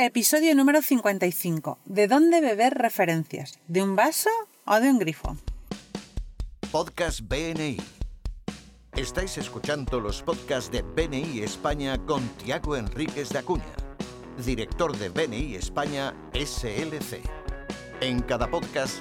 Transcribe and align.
Episodio 0.00 0.54
número 0.54 0.80
55. 0.80 1.80
¿De 1.84 2.06
dónde 2.06 2.40
beber 2.40 2.74
referencias? 2.74 3.58
¿De 3.66 3.82
un 3.82 3.96
vaso 3.96 4.30
o 4.64 4.78
de 4.78 4.90
un 4.90 5.00
grifo? 5.00 5.36
Podcast 6.70 7.22
BNI. 7.22 7.78
Estáis 8.94 9.36
escuchando 9.38 9.98
los 9.98 10.22
podcasts 10.22 10.70
de 10.70 10.82
BNI 10.82 11.40
España 11.40 11.98
con 12.06 12.22
Tiago 12.36 12.76
Enríquez 12.76 13.30
de 13.30 13.40
Acuña, 13.40 13.64
director 14.46 14.96
de 14.96 15.08
BNI 15.08 15.56
España 15.56 16.14
SLC. 16.32 17.20
En 18.00 18.20
cada 18.20 18.48
podcast 18.48 18.98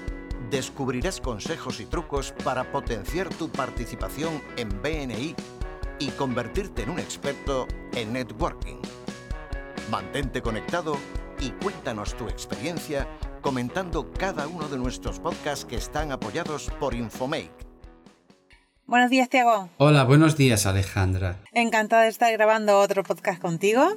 descubrirás 0.50 1.22
consejos 1.22 1.80
y 1.80 1.86
trucos 1.86 2.34
para 2.44 2.72
potenciar 2.72 3.30
tu 3.30 3.52
participación 3.52 4.42
en 4.58 4.70
BNI 4.82 5.36
y 6.00 6.08
convertirte 6.18 6.82
en 6.82 6.90
un 6.90 6.98
experto 6.98 7.68
en 7.94 8.14
networking. 8.14 8.78
Mantente 9.92 10.42
conectado 10.42 10.98
y 11.40 11.52
cuéntanos 11.64 12.18
tu 12.18 12.28
experiencia 12.28 13.08
comentando 13.42 14.12
cada 14.12 14.46
uno 14.46 14.68
de 14.68 14.78
nuestros 14.78 15.20
podcasts 15.20 15.64
que 15.64 15.78
están 15.78 16.12
apoyados 16.12 16.70
por 16.78 16.94
Infomake. 16.94 17.52
Buenos 18.86 19.10
días, 19.10 19.30
Tiago. 19.30 19.70
Hola, 19.78 20.04
buenos 20.04 20.36
días, 20.36 20.66
Alejandra. 20.66 21.42
Encantada 21.54 22.04
de 22.04 22.10
estar 22.10 22.30
grabando 22.34 22.80
otro 22.80 23.04
podcast 23.04 23.42
contigo, 23.42 23.96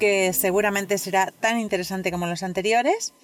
que 0.00 0.32
seguramente 0.32 0.98
será 0.98 1.32
tan 1.38 1.60
interesante 1.60 2.10
como 2.10 2.26
los 2.26 2.42
anteriores. 2.42 3.14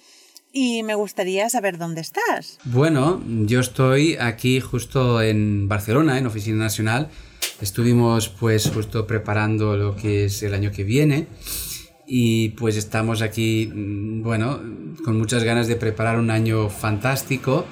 Y 0.53 0.83
me 0.83 0.95
gustaría 0.95 1.49
saber 1.49 1.77
dónde 1.77 1.99
estás. 1.99 2.57
Bueno, 2.63 3.21
yo 3.45 3.59
estoy 3.59 4.15
aquí 4.15 4.61
justo 4.61 5.21
en 5.21 5.67
Barcelona, 5.67 6.17
en 6.17 6.25
Oficina 6.25 6.63
Nacional. 6.63 7.09
Estuvimos 7.59 8.29
pues 8.29 8.71
justo 8.73 9.05
preparando 9.05 9.75
lo 9.75 9.97
que 9.97 10.25
es 10.25 10.41
el 10.43 10.53
año 10.53 10.71
que 10.71 10.85
viene 10.85 11.27
y 12.07 12.49
pues 12.49 12.77
estamos 12.77 13.21
aquí, 13.21 13.69
mm, 13.71 14.23
bueno, 14.23 14.59
con 15.03 15.17
muchas 15.17 15.43
ganas 15.43 15.67
de 15.67 15.75
preparar 15.75 16.17
un 16.17 16.31
año 16.31 16.69
fantástico. 16.69 17.65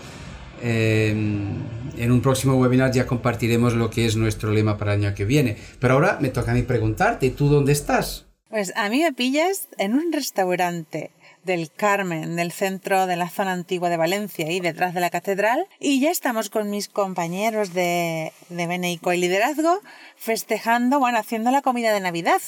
en 0.61 2.11
un 2.11 2.21
próximo 2.21 2.55
webinar 2.55 2.91
ya 2.91 3.05
compartiremos 3.05 3.75
lo 3.75 3.89
que 3.89 4.05
es 4.05 4.15
nuestro 4.15 4.51
lema 4.51 4.77
para 4.77 4.93
el 4.93 5.03
año 5.03 5.15
que 5.15 5.23
viene. 5.23 5.57
Pero 5.79 5.93
ahora 5.93 6.17
me 6.21 6.29
toca 6.29 6.51
a 6.51 6.53
mí 6.55 6.63
preguntarte, 6.63 7.29
¿tú 7.29 7.49
dónde 7.49 7.71
estás? 7.71 8.25
Pues 8.49 8.73
a 8.75 8.89
mí 8.89 9.01
me 9.03 9.13
pillas 9.13 9.67
en 9.77 9.93
un 9.93 10.11
restaurante 10.11 11.11
del 11.43 11.71
Carmen, 11.71 12.35
del 12.35 12.51
centro 12.51 13.05
de 13.05 13.15
la 13.15 13.29
zona 13.29 13.53
antigua 13.53 13.89
de 13.89 13.97
Valencia 13.97 14.51
y 14.51 14.59
detrás 14.59 14.93
de 14.93 15.01
la 15.01 15.11
catedral. 15.11 15.67
Y 15.79 15.99
ya 15.99 16.09
estamos 16.09 16.49
con 16.49 16.69
mis 16.69 16.89
compañeros 16.89 17.73
de, 17.73 18.33
de 18.49 18.67
Beneico 18.67 19.13
y 19.13 19.17
Liderazgo 19.17 19.79
festejando, 20.15 20.99
bueno, 20.99 21.19
haciendo 21.19 21.51
la 21.51 21.61
comida 21.61 21.93
de 21.93 21.99
Navidad 21.99 22.41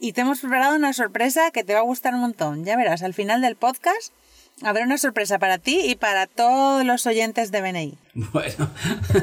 y 0.00 0.12
te 0.12 0.22
hemos 0.22 0.40
preparado 0.40 0.76
una 0.76 0.92
sorpresa 0.92 1.50
que 1.50 1.64
te 1.64 1.74
va 1.74 1.80
a 1.80 1.84
gustar 1.84 2.14
un 2.14 2.20
montón. 2.20 2.64
Ya 2.64 2.76
verás, 2.76 3.02
al 3.02 3.14
final 3.14 3.40
del 3.40 3.56
podcast 3.56 4.12
habrá 4.62 4.84
una 4.84 4.98
sorpresa 4.98 5.38
para 5.38 5.58
ti 5.58 5.80
y 5.84 5.94
para 5.96 6.26
todos 6.26 6.84
los 6.84 7.06
oyentes 7.06 7.50
de 7.50 7.60
BNI. 7.60 7.98
Bueno, 8.14 8.70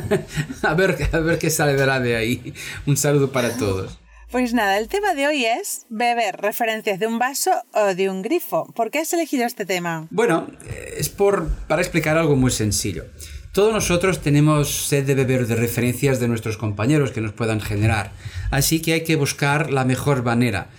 a 0.63 0.73
ver, 0.73 0.97
a 1.11 1.19
ver 1.19 1.39
qué 1.39 1.49
saldrá 1.49 1.99
de 1.99 2.15
ahí. 2.15 2.53
Un 2.85 2.97
saludo 2.97 3.31
para 3.31 3.55
todos. 3.57 3.97
Pues 4.31 4.53
nada, 4.53 4.77
el 4.77 4.87
tema 4.87 5.13
de 5.13 5.27
hoy 5.27 5.45
es 5.45 5.85
beber 5.89 6.37
referencias 6.37 6.99
de 6.99 7.07
un 7.07 7.19
vaso 7.19 7.51
o 7.73 7.93
de 7.95 8.09
un 8.09 8.21
grifo. 8.21 8.71
¿Por 8.73 8.89
qué 8.89 8.99
has 8.99 9.11
elegido 9.11 9.45
este 9.45 9.65
tema? 9.65 10.07
Bueno, 10.09 10.47
es 10.95 11.09
por, 11.09 11.49
para 11.67 11.81
explicar 11.81 12.17
algo 12.17 12.37
muy 12.37 12.51
sencillo. 12.51 13.05
Todos 13.51 13.73
nosotros 13.73 14.21
tenemos 14.21 14.87
sed 14.87 15.05
de 15.05 15.13
beber 15.13 15.45
de 15.45 15.55
referencias 15.55 16.21
de 16.21 16.29
nuestros 16.29 16.55
compañeros 16.55 17.11
que 17.11 17.19
nos 17.19 17.33
puedan 17.33 17.59
generar. 17.59 18.13
Así 18.49 18.81
que 18.81 18.93
hay 18.93 19.03
que 19.03 19.17
buscar 19.17 19.71
la 19.71 19.83
mejor 19.83 20.23
manera. 20.23 20.69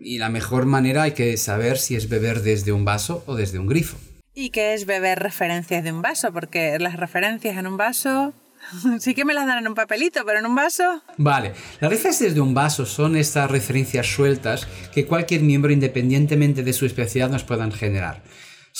Y 0.00 0.18
la 0.18 0.28
mejor 0.28 0.64
manera 0.64 1.02
hay 1.02 1.12
que 1.12 1.36
saber 1.36 1.76
si 1.76 1.96
es 1.96 2.08
beber 2.08 2.42
desde 2.42 2.70
un 2.70 2.84
vaso 2.84 3.24
o 3.26 3.34
desde 3.34 3.58
un 3.58 3.66
grifo. 3.66 3.98
¿Y 4.32 4.50
qué 4.50 4.74
es 4.74 4.86
beber 4.86 5.18
referencias 5.18 5.82
de 5.82 5.90
un 5.90 6.02
vaso? 6.02 6.32
Porque 6.32 6.78
las 6.78 6.94
referencias 6.94 7.58
en 7.58 7.66
un 7.66 7.76
vaso 7.76 8.32
Sí 9.00 9.14
que 9.14 9.24
me 9.24 9.34
las 9.34 9.46
dan 9.46 9.58
en 9.58 9.68
un 9.68 9.74
papelito, 9.74 10.24
pero 10.24 10.38
en 10.38 10.46
un 10.46 10.54
vaso. 10.54 11.02
Vale, 11.16 11.52
las 11.80 11.90
referencias 11.90 12.34
de 12.34 12.40
un 12.40 12.54
vaso 12.54 12.86
son 12.86 13.16
estas 13.16 13.50
referencias 13.50 14.06
sueltas 14.06 14.68
que 14.94 15.06
cualquier 15.06 15.40
miembro, 15.40 15.72
independientemente 15.72 16.62
de 16.62 16.72
su 16.72 16.86
especialidad, 16.86 17.30
nos 17.30 17.42
puedan 17.42 17.72
generar 17.72 18.22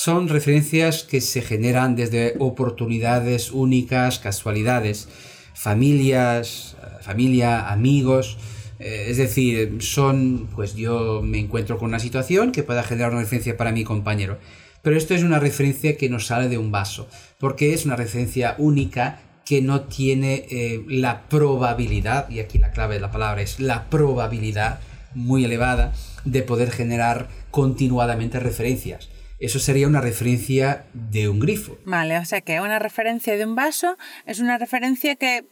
son 0.03 0.29
referencias 0.29 1.03
que 1.03 1.21
se 1.21 1.43
generan 1.43 1.95
desde 1.95 2.33
oportunidades 2.39 3.51
únicas, 3.51 4.17
casualidades, 4.17 5.07
familias, 5.53 6.75
familia, 7.01 7.69
amigos. 7.69 8.39
Eh, 8.79 9.05
es 9.09 9.17
decir, 9.17 9.77
son, 9.81 10.49
pues 10.55 10.73
yo 10.73 11.21
me 11.23 11.37
encuentro 11.37 11.77
con 11.77 11.89
una 11.89 11.99
situación 11.99 12.51
que 12.51 12.63
pueda 12.63 12.81
generar 12.81 13.11
una 13.11 13.21
referencia 13.21 13.57
para 13.57 13.71
mi 13.71 13.83
compañero. 13.83 14.39
Pero 14.81 14.97
esto 14.97 15.13
es 15.13 15.21
una 15.21 15.37
referencia 15.37 15.95
que 15.95 16.09
nos 16.09 16.25
sale 16.25 16.49
de 16.49 16.57
un 16.57 16.71
vaso, 16.71 17.07
porque 17.37 17.75
es 17.75 17.85
una 17.85 17.95
referencia 17.95 18.55
única 18.57 19.19
que 19.45 19.61
no 19.61 19.81
tiene 19.81 20.47
eh, 20.49 20.83
la 20.87 21.29
probabilidad, 21.29 22.27
y 22.27 22.39
aquí 22.39 22.57
la 22.57 22.71
clave 22.71 22.95
de 22.95 23.01
la 23.01 23.11
palabra 23.11 23.43
es 23.43 23.59
la 23.59 23.87
probabilidad 23.91 24.79
muy 25.13 25.45
elevada 25.45 25.93
de 26.25 26.41
poder 26.41 26.71
generar 26.71 27.27
continuadamente 27.51 28.39
referencias. 28.39 29.11
Eso 29.41 29.57
sería 29.57 29.87
una 29.87 30.01
referencia 30.01 30.85
de 30.93 31.27
un 31.27 31.39
grifo. 31.39 31.75
Vale, 31.83 32.19
o 32.19 32.25
sea 32.25 32.41
que 32.41 32.61
una 32.61 32.77
referencia 32.77 33.35
de 33.35 33.43
un 33.43 33.55
vaso 33.55 33.97
es 34.27 34.39
una 34.39 34.59
referencia 34.59 35.15
que, 35.15 35.43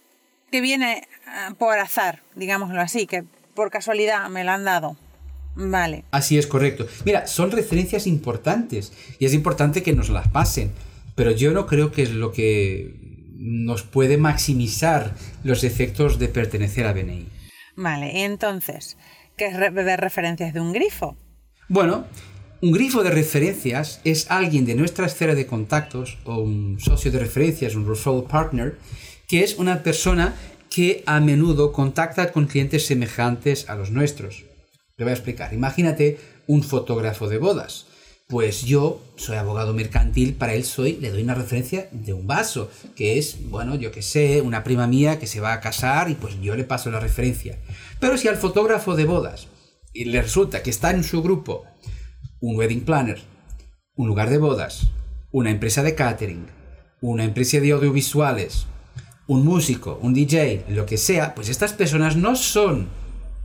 viene 0.52 1.08
ah, 1.26 1.54
por 1.58 1.76
azar, 1.76 2.20
digámoslo 2.36 2.80
así, 2.80 3.08
que 3.08 3.24
por 3.54 3.70
casualidad 3.70 4.28
me 4.28 4.44
la 4.44 4.54
han 4.54 4.64
dado. 4.64 4.96
Vale. 5.56 6.04
Así 6.12 6.38
es 6.38 6.46
correcto. 6.46 6.86
Mira, 7.04 7.26
son 7.26 7.50
referencias 7.50 8.06
importantes 8.06 8.92
y 9.18 9.26
es 9.26 9.34
importante 9.34 9.82
que 9.82 9.92
nos 9.92 10.08
las 10.08 10.28
pasen, 10.28 10.70
pero 11.16 11.32
yo 11.32 11.50
no 11.50 11.66
creo 11.66 11.90
que 11.90 12.04
es 12.04 12.12
lo 12.12 12.30
que 12.30 12.94
nos 13.34 13.82
puede 13.82 14.18
maximizar 14.18 15.16
los 15.42 15.64
efectos 15.64 16.20
de 16.20 16.28
pertenecer 16.28 16.86
a 16.86 16.92
BNI. 16.92 17.26
Vale, 17.74 18.12
y 18.12 18.20
entonces, 18.20 18.96
¿qué 19.36 19.46
es 19.46 19.58
beber 19.58 20.00
referencias 20.00 20.54
de 20.54 20.60
un 20.60 20.72
grifo? 20.72 21.16
Bueno, 21.68 22.06
un 22.62 22.72
grifo 22.72 23.02
de 23.02 23.10
referencias 23.10 24.00
es 24.04 24.30
alguien 24.30 24.66
de 24.66 24.74
nuestra 24.74 25.06
esfera 25.06 25.34
de 25.34 25.46
contactos 25.46 26.18
o 26.24 26.36
un 26.36 26.78
socio 26.78 27.10
de 27.10 27.18
referencias, 27.18 27.74
un 27.74 27.88
referral 27.88 28.24
partner, 28.24 28.76
que 29.26 29.42
es 29.42 29.56
una 29.56 29.82
persona 29.82 30.34
que 30.68 31.02
a 31.06 31.20
menudo 31.20 31.72
contacta 31.72 32.32
con 32.32 32.46
clientes 32.46 32.86
semejantes 32.86 33.68
a 33.68 33.76
los 33.76 33.90
nuestros. 33.90 34.44
Le 34.96 35.04
voy 35.04 35.10
a 35.10 35.14
explicar. 35.14 35.54
Imagínate 35.54 36.18
un 36.46 36.62
fotógrafo 36.62 37.28
de 37.28 37.38
bodas. 37.38 37.86
Pues 38.28 38.62
yo 38.62 39.00
soy 39.16 39.36
abogado 39.36 39.72
mercantil, 39.72 40.34
para 40.34 40.54
él 40.54 40.64
soy, 40.64 40.98
le 41.00 41.10
doy 41.10 41.22
una 41.22 41.34
referencia 41.34 41.88
de 41.90 42.12
un 42.12 42.28
vaso, 42.28 42.70
que 42.94 43.18
es, 43.18 43.48
bueno, 43.50 43.74
yo 43.74 43.90
que 43.90 44.02
sé, 44.02 44.40
una 44.40 44.62
prima 44.62 44.86
mía 44.86 45.18
que 45.18 45.26
se 45.26 45.40
va 45.40 45.52
a 45.52 45.60
casar 45.60 46.10
y 46.10 46.14
pues 46.14 46.40
yo 46.40 46.54
le 46.54 46.62
paso 46.62 46.90
la 46.90 47.00
referencia. 47.00 47.58
Pero 47.98 48.16
si 48.18 48.28
al 48.28 48.36
fotógrafo 48.36 48.94
de 48.94 49.06
bodas 49.06 49.48
y 49.92 50.04
le 50.04 50.22
resulta 50.22 50.62
que 50.62 50.70
está 50.70 50.90
en 50.90 51.02
su 51.02 51.22
grupo 51.22 51.64
un 52.40 52.56
wedding 52.56 52.80
planner, 52.80 53.20
un 53.96 54.08
lugar 54.08 54.30
de 54.30 54.38
bodas, 54.38 54.88
una 55.30 55.50
empresa 55.50 55.82
de 55.82 55.94
catering, 55.94 56.46
una 57.00 57.24
empresa 57.24 57.60
de 57.60 57.72
audiovisuales, 57.72 58.66
un 59.26 59.44
músico, 59.44 59.98
un 60.02 60.14
DJ, 60.14 60.64
lo 60.68 60.86
que 60.86 60.96
sea, 60.96 61.34
pues 61.34 61.48
estas 61.48 61.72
personas 61.72 62.16
no 62.16 62.34
son, 62.36 62.88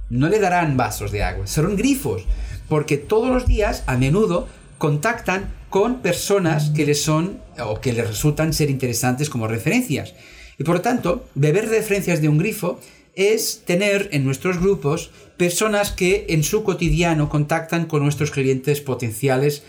no 0.09 0.29
le 0.29 0.39
darán 0.39 0.77
vasos 0.77 1.11
de 1.11 1.23
agua, 1.23 1.45
son 1.45 1.75
grifos, 1.75 2.23
porque 2.69 2.97
todos 2.97 3.29
los 3.29 3.45
días, 3.45 3.83
a 3.85 3.97
menudo, 3.97 4.47
contactan 4.77 5.53
con 5.69 6.01
personas 6.01 6.71
que 6.71 6.85
les 6.85 7.01
son 7.01 7.39
o 7.63 7.81
que 7.81 7.93
les 7.93 8.07
resultan 8.07 8.53
ser 8.53 8.69
interesantes 8.69 9.29
como 9.29 9.47
referencias. 9.47 10.13
Y 10.57 10.63
por 10.63 10.75
lo 10.75 10.81
tanto, 10.81 11.25
beber 11.35 11.67
referencias 11.67 12.21
de 12.21 12.29
un 12.29 12.37
grifo 12.37 12.79
es 13.15 13.63
tener 13.65 14.09
en 14.11 14.25
nuestros 14.25 14.59
grupos 14.59 15.11
personas 15.37 15.91
que 15.91 16.25
en 16.29 16.43
su 16.43 16.63
cotidiano 16.63 17.29
contactan 17.29 17.85
con 17.85 18.03
nuestros 18.03 18.31
clientes 18.31 18.81
potenciales 18.81 19.63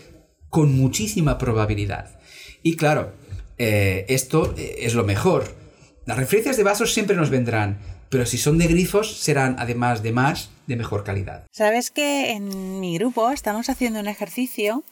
con 0.49 0.75
muchísima 0.77 1.37
probabilidad. 1.37 2.19
Y 2.63 2.75
claro, 2.75 3.11
eh, 3.57 4.05
esto 4.09 4.53
eh, 4.57 4.77
es 4.79 4.93
lo 4.93 5.03
mejor. 5.03 5.55
Las 6.05 6.17
referencias 6.17 6.57
de 6.57 6.63
vasos 6.63 6.93
siempre 6.93 7.15
nos 7.15 7.29
vendrán, 7.29 7.79
pero 8.09 8.25
si 8.25 8.37
son 8.37 8.57
de 8.57 8.67
grifos 8.67 9.17
serán 9.17 9.55
además 9.59 10.03
de 10.03 10.13
más 10.13 10.51
de 10.67 10.75
mejor 10.75 11.03
calidad. 11.03 11.45
Sabes 11.51 11.91
que 11.91 12.31
en 12.31 12.79
mi 12.79 12.97
grupo 12.97 13.31
estamos 13.31 13.69
haciendo 13.69 13.99
un 13.99 14.07
ejercicio 14.07 14.83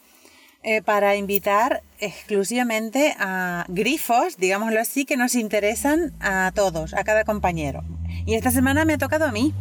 eh, 0.62 0.82
para 0.82 1.16
invitar 1.16 1.82
exclusivamente 2.00 3.14
a 3.18 3.64
grifos, 3.68 4.36
digámoslo 4.36 4.80
así, 4.80 5.04
que 5.04 5.16
nos 5.16 5.34
interesan 5.34 6.12
a 6.20 6.50
todos, 6.54 6.92
a 6.92 7.04
cada 7.04 7.24
compañero. 7.24 7.84
Y 8.26 8.34
esta 8.34 8.50
semana 8.50 8.84
me 8.84 8.94
ha 8.94 8.98
tocado 8.98 9.24
a 9.24 9.30
mí. 9.32 9.54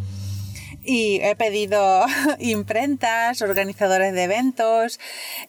Y 0.84 1.20
he 1.22 1.36
pedido 1.36 2.06
imprentas, 2.40 3.44
organizadores 3.44 4.14
de 4.14 4.24
eventos, 4.24 5.00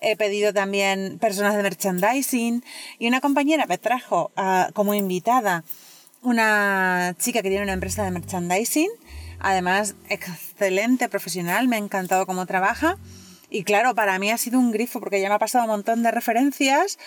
he 0.01 0.17
pedido 0.17 0.53
también 0.53 1.19
personas 1.19 1.57
de 1.57 1.63
merchandising. 1.63 2.63
Y 2.99 3.09
una 3.09 3.23
compañera 3.23 3.65
me 3.67 3.79
trajo 3.79 4.33
ah, 4.37 4.69
como 4.75 4.93
invitada 4.95 5.65
una 6.23 7.15
chica 7.19 7.41
que 7.41 7.49
tiene 7.49 7.65
una 7.65 7.73
empresa 7.73 8.05
de 8.05 8.11
merchandising, 8.11 8.91
además 9.39 9.95
excelente 10.09 11.09
profesional, 11.09 11.69
me 11.69 11.77
ha 11.77 11.79
encantado 11.79 12.27
cómo 12.27 12.47
trabaja. 12.47 12.99
Y 13.49 13.63
claro, 13.63 13.95
para 13.95 14.19
mí 14.19 14.31
ha 14.31 14.39
sido 14.39 14.59
un 14.59 14.73
grifo 14.73 14.99
porque 14.99 15.21
ya 15.21 15.29
me 15.29 15.37
ha 15.37 15.39
pasado 15.39 15.65
un 15.65 15.71
montón 15.71 16.03
de 16.03 16.11
referencias 16.11 16.99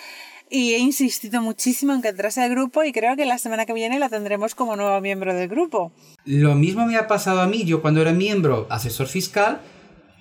y 0.49 0.73
he 0.73 0.79
insistido 0.79 1.41
muchísimo 1.41 1.93
en 1.93 2.01
que 2.01 2.09
entrase 2.09 2.41
al 2.41 2.49
grupo 2.49 2.83
y 2.83 2.91
creo 2.91 3.15
que 3.15 3.25
la 3.25 3.37
semana 3.37 3.65
que 3.65 3.73
viene 3.73 3.99
la 3.99 4.09
tendremos 4.09 4.55
como 4.55 4.75
nuevo 4.75 4.99
miembro 5.01 5.33
del 5.33 5.47
grupo. 5.47 5.91
Lo 6.25 6.55
mismo 6.55 6.85
me 6.85 6.97
ha 6.97 7.07
pasado 7.07 7.41
a 7.41 7.47
mí, 7.47 7.63
yo 7.63 7.81
cuando 7.81 8.01
era 8.01 8.11
miembro 8.11 8.67
asesor 8.69 9.07
fiscal, 9.07 9.61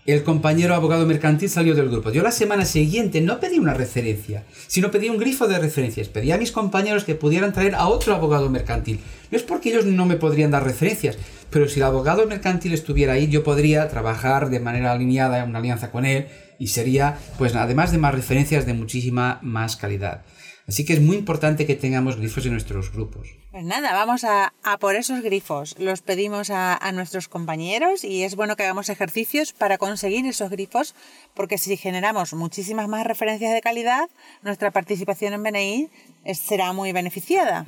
el 0.08 0.24
compañero 0.24 0.74
abogado 0.74 1.04
mercantil 1.04 1.50
salió 1.50 1.74
del 1.74 1.90
grupo. 1.90 2.10
Yo 2.10 2.22
la 2.22 2.32
semana 2.32 2.64
siguiente 2.64 3.20
no 3.20 3.40
pedí 3.40 3.58
una 3.58 3.74
referencia, 3.74 4.44
sino 4.66 4.90
pedí 4.90 5.10
un 5.10 5.18
grifo 5.18 5.46
de 5.46 5.58
referencias. 5.58 6.08
Pedí 6.08 6.32
a 6.32 6.38
mis 6.38 6.50
compañeros 6.50 7.04
que 7.04 7.14
pudieran 7.14 7.52
traer 7.52 7.74
a 7.74 7.88
otro 7.88 8.14
abogado 8.14 8.48
mercantil. 8.48 9.00
No 9.30 9.36
es 9.36 9.42
porque 9.42 9.68
ellos 9.68 9.84
no 9.84 10.06
me 10.06 10.16
podrían 10.16 10.50
dar 10.50 10.64
referencias, 10.64 11.18
pero 11.50 11.68
si 11.68 11.80
el 11.80 11.86
abogado 11.86 12.26
mercantil 12.26 12.72
estuviera 12.72 13.14
ahí, 13.14 13.28
yo 13.28 13.42
podría 13.42 13.88
trabajar 13.88 14.50
de 14.50 14.60
manera 14.60 14.92
alineada 14.92 15.42
en 15.42 15.50
una 15.50 15.58
alianza 15.58 15.90
con 15.90 16.04
él 16.04 16.26
y 16.58 16.68
sería, 16.68 17.18
pues 17.38 17.54
además 17.54 17.92
de 17.92 17.98
más 17.98 18.14
referencias, 18.14 18.66
de 18.66 18.74
muchísima 18.74 19.38
más 19.42 19.76
calidad. 19.76 20.22
Así 20.68 20.84
que 20.84 20.92
es 20.92 21.00
muy 21.00 21.16
importante 21.16 21.64
que 21.64 21.76
tengamos 21.76 22.16
grifos 22.16 22.44
en 22.44 22.52
nuestros 22.52 22.92
grupos. 22.92 23.28
Pues 23.50 23.64
nada, 23.64 23.94
vamos 23.94 24.24
a, 24.24 24.52
por 24.78 24.96
esos 24.96 25.22
grifos. 25.22 25.74
Los 25.78 26.02
pedimos 26.02 26.50
a, 26.50 26.76
a, 26.76 26.92
nuestros 26.92 27.26
compañeros 27.26 28.04
y 28.04 28.22
es 28.22 28.36
bueno 28.36 28.54
que 28.54 28.64
hagamos 28.64 28.90
ejercicios 28.90 29.54
para 29.54 29.78
conseguir 29.78 30.26
esos 30.26 30.50
grifos, 30.50 30.94
porque 31.32 31.56
si 31.56 31.78
generamos 31.78 32.34
muchísimas 32.34 32.86
más 32.86 33.06
referencias 33.06 33.54
de 33.54 33.62
calidad, 33.62 34.10
nuestra 34.42 34.70
participación 34.70 35.32
en 35.32 35.42
BNI 35.42 35.88
será 36.34 36.74
muy 36.74 36.92
beneficiada. 36.92 37.64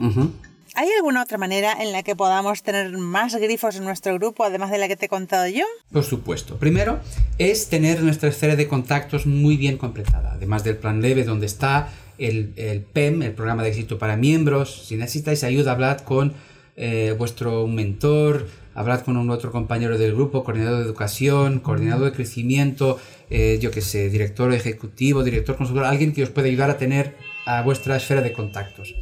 ¿Hay 0.75 0.89
alguna 0.97 1.23
otra 1.23 1.37
manera 1.37 1.83
en 1.83 1.93
la 1.93 2.03
que 2.03 2.15
podamos 2.15 2.63
tener 2.63 2.97
más 2.97 3.35
grifos 3.35 3.77
en 3.77 3.85
nuestro 3.85 4.15
grupo, 4.15 4.45
además 4.45 4.71
de 4.71 4.79
la 4.79 4.87
que 4.87 4.97
te 4.97 5.07
he 5.07 5.09
contado 5.09 5.49
yo? 5.49 5.65
Por 5.93 6.05
supuesto. 6.05 6.59
Primero 6.59 7.01
es 7.39 7.69
tener 7.69 8.03
nuestra 8.03 8.29
esfera 8.29 8.55
de 8.55 8.69
contactos 8.69 9.27
muy 9.27 9.57
bien 9.57 9.79
completada, 9.79 10.33
además 10.35 10.63
del 10.63 10.77
plan 10.77 11.03
leve 11.03 11.25
donde 11.25 11.47
está 11.47 11.89
el, 12.19 12.85
PEM, 12.93 13.23
el 13.23 13.33
programa 13.33 13.63
de 13.65 13.71
éxito 13.71 13.99
para 13.99 14.17
miembros. 14.17 14.87
Si 14.87 14.97
necesitáis 14.97 15.43
ayuda, 15.43 15.73
hablad 15.73 16.01
con 16.03 16.35
eh, 16.77 17.15
vuestro 17.19 17.67
mentor, 17.67 18.47
hablad 18.75 19.01
con 19.01 19.17
un 19.17 19.31
otro 19.31 19.51
compañero 19.51 19.99
del 19.99 20.15
grupo, 20.15 20.45
coordinador 20.45 20.79
de 20.79 20.85
educación, 20.85 21.59
coordinador 21.59 22.11
de 22.11 22.13
crecimiento, 22.13 23.01
eh, 23.29 23.59
yo 23.61 23.73
que 23.73 23.81
sé, 23.81 24.09
director 24.09 24.53
ejecutivo, 24.53 25.25
director 25.25 25.57
consultor, 25.57 25.85
alguien 25.85 26.13
que 26.13 26.23
os 26.23 26.31
pueda 26.31 26.47
ayudar 26.47 26.71
a 26.71 26.79
tener 26.79 27.17
a 27.45 27.63
vuestra 27.63 27.97
esfera 27.97 28.23
de 28.23 28.33
contactos. 28.33 28.95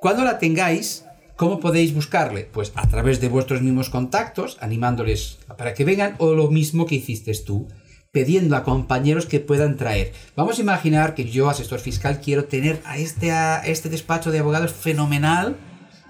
Cuando 0.00 0.24
la 0.24 0.38
tengáis, 0.38 1.04
¿cómo 1.36 1.60
podéis 1.60 1.92
buscarle? 1.92 2.48
Pues 2.50 2.72
a 2.74 2.88
través 2.88 3.20
de 3.20 3.28
vuestros 3.28 3.60
mismos 3.60 3.90
contactos, 3.90 4.56
animándoles 4.62 5.40
para 5.58 5.74
que 5.74 5.84
vengan, 5.84 6.14
o 6.16 6.32
lo 6.32 6.50
mismo 6.50 6.86
que 6.86 6.94
hiciste 6.94 7.34
tú, 7.44 7.68
pidiendo 8.10 8.56
a 8.56 8.64
compañeros 8.64 9.26
que 9.26 9.40
puedan 9.40 9.76
traer. 9.76 10.14
Vamos 10.36 10.56
a 10.56 10.62
imaginar 10.62 11.14
que 11.14 11.26
yo, 11.26 11.50
asesor 11.50 11.80
fiscal, 11.80 12.22
quiero 12.22 12.46
tener 12.46 12.80
a 12.86 12.96
este, 12.96 13.30
a 13.30 13.58
este 13.58 13.90
despacho 13.90 14.30
de 14.30 14.38
abogados 14.38 14.72
fenomenal 14.72 15.58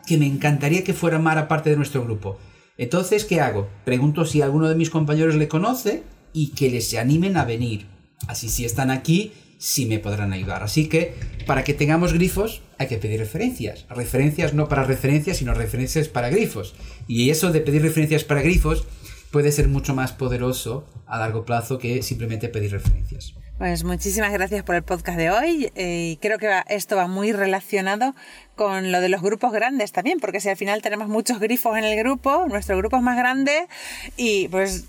que 0.06 0.18
me 0.18 0.26
encantaría 0.28 0.84
que 0.84 0.94
fuera 0.94 1.18
más 1.18 1.46
parte 1.46 1.70
de 1.70 1.76
nuestro 1.76 2.04
grupo. 2.04 2.38
Entonces, 2.78 3.24
¿qué 3.24 3.40
hago? 3.40 3.68
Pregunto 3.84 4.24
si 4.24 4.40
alguno 4.40 4.68
de 4.68 4.76
mis 4.76 4.90
compañeros 4.90 5.34
le 5.34 5.48
conoce 5.48 6.04
y 6.32 6.52
que 6.52 6.70
les 6.70 6.94
animen 6.94 7.36
a 7.36 7.44
venir. 7.44 7.88
Así 8.28 8.50
si 8.50 8.64
están 8.64 8.92
aquí, 8.92 9.32
sí 9.60 9.86
me 9.86 10.00
podrán 10.00 10.32
ayudar. 10.32 10.64
Así 10.64 10.88
que 10.88 11.14
para 11.46 11.62
que 11.62 11.74
tengamos 11.74 12.12
grifos 12.12 12.62
hay 12.78 12.88
que 12.88 12.96
pedir 12.96 13.20
referencias. 13.20 13.86
Referencias 13.90 14.54
no 14.54 14.68
para 14.68 14.82
referencias, 14.84 15.36
sino 15.36 15.54
referencias 15.54 16.08
para 16.08 16.30
grifos. 16.30 16.74
Y 17.06 17.30
eso 17.30 17.52
de 17.52 17.60
pedir 17.60 17.82
referencias 17.82 18.24
para 18.24 18.42
grifos 18.42 18.86
puede 19.30 19.52
ser 19.52 19.68
mucho 19.68 19.94
más 19.94 20.12
poderoso 20.12 20.88
a 21.06 21.18
largo 21.18 21.44
plazo 21.44 21.78
que 21.78 22.02
simplemente 22.02 22.48
pedir 22.48 22.72
referencias. 22.72 23.34
Pues 23.58 23.84
muchísimas 23.84 24.32
gracias 24.32 24.62
por 24.64 24.74
el 24.74 24.82
podcast 24.82 25.18
de 25.18 25.30
hoy 25.30 25.70
eh, 25.74 26.16
creo 26.22 26.38
que 26.38 26.48
esto 26.68 26.96
va 26.96 27.06
muy 27.06 27.30
relacionado 27.30 28.14
con 28.56 28.90
lo 28.90 29.02
de 29.02 29.10
los 29.10 29.20
grupos 29.20 29.52
grandes 29.52 29.92
también, 29.92 30.18
porque 30.18 30.40
si 30.40 30.48
al 30.48 30.56
final 30.56 30.80
tenemos 30.80 31.08
muchos 31.08 31.38
grifos 31.38 31.76
en 31.76 31.84
el 31.84 31.98
grupo, 31.98 32.46
nuestro 32.48 32.78
grupo 32.78 32.96
es 32.96 33.02
más 33.02 33.18
grande 33.18 33.68
y 34.16 34.48
pues 34.48 34.86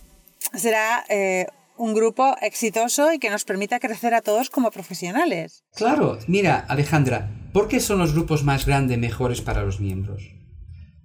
será 0.53 1.03
eh, 1.09 1.47
un 1.81 1.95
grupo 1.95 2.35
exitoso 2.41 3.11
y 3.11 3.17
que 3.17 3.31
nos 3.31 3.43
permita 3.43 3.79
crecer 3.79 4.13
a 4.13 4.21
todos 4.21 4.51
como 4.51 4.69
profesionales. 4.69 5.63
Claro, 5.75 6.19
mira, 6.27 6.59
Alejandra, 6.69 7.31
¿por 7.53 7.67
qué 7.67 7.79
son 7.79 7.97
los 7.97 8.13
grupos 8.13 8.43
más 8.43 8.67
grandes 8.67 8.99
mejores 8.99 9.41
para 9.41 9.63
los 9.63 9.79
miembros? 9.79 10.31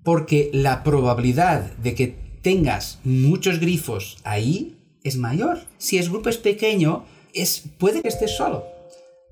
Porque 0.05 0.50
la 0.52 0.84
probabilidad 0.84 1.73
de 1.78 1.94
que 1.94 2.08
tengas 2.43 2.99
muchos 3.05 3.58
grifos 3.58 4.19
ahí 4.23 4.76
es 5.02 5.17
mayor. 5.17 5.62
Si 5.78 5.96
el 5.96 6.11
grupo 6.11 6.28
es 6.28 6.37
pequeño, 6.37 7.06
es, 7.32 7.62
puede 7.78 8.02
que 8.02 8.08
estés 8.08 8.37
solo. 8.37 8.67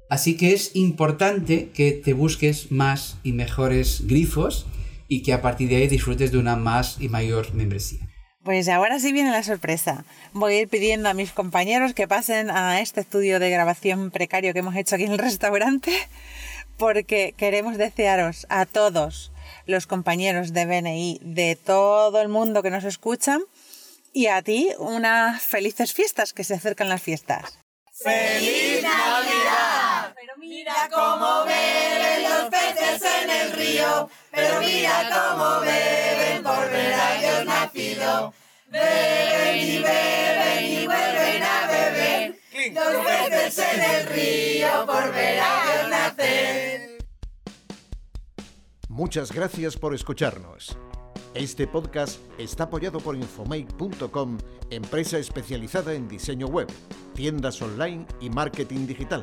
Así 0.08 0.38
que 0.38 0.54
es 0.54 0.74
importante 0.74 1.68
que 1.74 1.92
te 1.92 2.14
busques 2.14 2.72
más 2.72 3.18
y 3.22 3.32
mejores 3.32 4.06
grifos 4.06 4.64
y 5.08 5.22
que 5.22 5.34
a 5.34 5.42
partir 5.42 5.68
de 5.68 5.76
ahí 5.76 5.88
disfrutes 5.88 6.32
de 6.32 6.38
una 6.38 6.56
más 6.56 6.96
y 7.00 7.10
mayor 7.10 7.52
membresía. 7.52 8.13
Pues 8.44 8.68
ahora 8.68 9.00
sí 9.00 9.12
viene 9.12 9.30
la 9.30 9.42
sorpresa. 9.42 10.04
Voy 10.34 10.54
a 10.54 10.60
ir 10.60 10.68
pidiendo 10.68 11.08
a 11.08 11.14
mis 11.14 11.32
compañeros 11.32 11.94
que 11.94 12.06
pasen 12.06 12.50
a 12.50 12.80
este 12.82 13.00
estudio 13.00 13.40
de 13.40 13.48
grabación 13.48 14.10
precario 14.10 14.52
que 14.52 14.58
hemos 14.58 14.76
hecho 14.76 14.96
aquí 14.96 15.04
en 15.04 15.12
el 15.12 15.18
restaurante, 15.18 15.90
porque 16.76 17.34
queremos 17.38 17.78
desearos 17.78 18.46
a 18.50 18.66
todos 18.66 19.32
los 19.64 19.86
compañeros 19.86 20.52
de 20.52 20.66
BNI, 20.66 21.20
de 21.22 21.56
todo 21.56 22.20
el 22.20 22.28
mundo 22.28 22.62
que 22.62 22.70
nos 22.70 22.84
escuchan, 22.84 23.40
y 24.12 24.26
a 24.26 24.42
ti 24.42 24.68
unas 24.78 25.42
felices 25.42 25.94
fiestas, 25.94 26.34
que 26.34 26.44
se 26.44 26.54
acercan 26.54 26.90
las 26.90 27.02
fiestas. 27.02 27.58
¡Feliz 27.92 28.82
Navidad! 28.82 29.93
Pero 30.26 30.38
mira 30.38 30.88
cómo 30.90 31.44
beben 31.44 32.22
los 32.22 32.48
peces 32.48 33.02
en 33.02 33.28
el 33.28 33.52
río, 33.52 34.08
pero 34.30 34.58
mira 34.58 35.10
cómo 35.12 35.60
beben 35.60 36.42
por 36.42 36.70
ver 36.70 36.94
a 36.94 37.20
Dios 37.20 37.44
nacido. 37.44 38.32
Beben 38.68 39.56
y 39.56 39.82
beben 39.82 40.64
y 40.64 40.86
vuelven 40.86 41.42
a 41.42 41.66
beber, 41.66 42.38
los 42.72 43.04
peces 43.04 43.58
en 43.58 43.82
el 43.82 44.06
río 44.06 44.86
por 44.86 45.12
ver 45.12 45.40
a 45.40 45.62
Dios 45.62 45.90
nacer. 45.90 46.98
Muchas 48.88 49.30
gracias 49.30 49.76
por 49.76 49.94
escucharnos. 49.94 50.74
Este 51.34 51.66
podcast 51.66 52.18
está 52.38 52.64
apoyado 52.64 52.98
por 52.98 53.14
Infomake.com, 53.14 54.38
empresa 54.70 55.18
especializada 55.18 55.92
en 55.92 56.08
diseño 56.08 56.46
web, 56.46 56.68
tiendas 57.14 57.60
online 57.60 58.06
y 58.22 58.30
marketing 58.30 58.86
digital. 58.86 59.22